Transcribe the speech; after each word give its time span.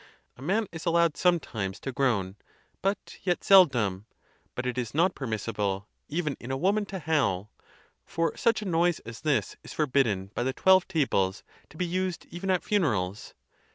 A 0.35 0.41
man 0.41 0.65
is 0.71 0.87
allowed 0.87 1.15
sometimes 1.15 1.79
to 1.81 1.91
groan, 1.91 2.35
but 2.81 3.19
yet 3.21 3.43
seldom; 3.43 4.07
but 4.55 4.65
it 4.65 4.75
is 4.75 4.95
not 4.95 5.13
permissible 5.13 5.87
even 6.09 6.35
in 6.39 6.49
a 6.49 6.57
woman 6.57 6.87
to 6.87 6.97
howl; 6.97 7.51
for 8.07 8.35
such 8.35 8.63
a 8.63 8.65
noise 8.65 8.97
as 9.01 9.21
this 9.21 9.57
is 9.63 9.73
forbidden, 9.73 10.31
by 10.33 10.41
the 10.41 10.53
twelve 10.53 10.87
tables, 10.87 11.43
to 11.69 11.77
be 11.77 11.85
used 11.85 12.25
even 12.31 12.49
at 12.49 12.63
funerals. 12.63 13.35